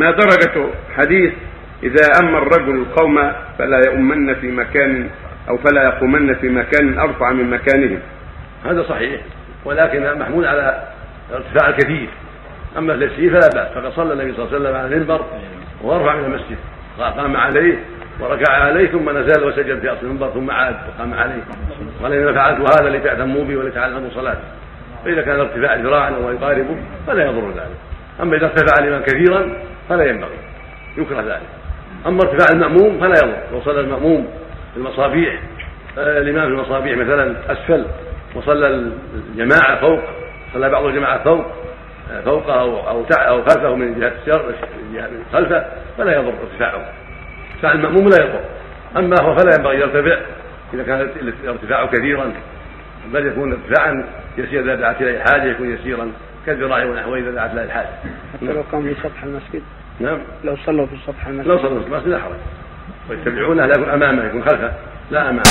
[0.00, 0.66] ما درجة
[0.96, 1.32] حديث
[1.82, 5.08] إذا أما الرجل القوم فلا يؤمن في مكان
[5.48, 7.98] أو فلا يقومن في مكان أرفع من مكانهم.
[8.64, 9.20] هذا صحيح
[9.64, 10.82] ولكن محمول على
[11.32, 12.08] ارتفاع الكثير.
[12.78, 15.24] أما اليسير فلا بأس فقد صلى النبي صلى الله عليه وسلم على المنبر
[15.82, 16.56] وارفع من المسجد
[16.98, 17.78] قام عليه
[18.20, 21.42] وركع عليه ثم نزل وسجد في أصل المنبر ثم عاد وقام عليه.
[22.02, 24.40] قال ان فعلت هذا لتعتموا بي ولتعلموا صلاتي.
[25.04, 26.76] فإذا كان الارتفاع ذراعا أو يقاربه
[27.06, 27.76] فلا يضر ذلك.
[28.22, 29.56] أما إذا ارتفع الامام كثيرا
[29.90, 30.38] فلا ينبغي
[30.98, 31.48] يكره ذلك.
[32.06, 33.38] أما ارتفاع المأموم فلا يضر.
[33.52, 34.28] لو صلى المأموم
[34.74, 35.40] في المصابيح
[35.98, 37.86] آه، الإمام في المصابيح مثلا أسفل
[38.34, 38.66] وصلى
[39.14, 40.00] الجماعة فوق
[40.54, 41.46] صلى بعض الجماعة فوق
[42.12, 44.54] آه، فوقه أو أو أو خلفه من جهة الشر
[44.92, 45.64] من خلفه
[45.98, 46.92] فلا يضر ارتفاعه.
[47.52, 48.40] ارتفاع المأموم لا يضر.
[48.96, 50.20] أما هو فلا ينبغي يرتفع
[50.74, 51.00] إذا كان
[51.44, 52.32] الارتفاع كثيرا.
[53.12, 54.04] بل يكون ارتفاعا
[54.38, 56.12] يسير إذا دعت إليه حاجة يكون يسيرا
[56.46, 57.88] كالذراع ونحوه إذا دعت إليه الحاجة.
[58.34, 59.62] حتى لو كان في سطح المسجد؟
[60.00, 60.18] نعم.
[60.44, 61.48] لو صلوا في سطح المسجد.
[61.48, 62.36] لو صلوا في المسجد لا حرج.
[63.10, 64.72] ويتبعونه لا يكون أمامه يكون خلفه.
[65.10, 65.42] لا أمامه.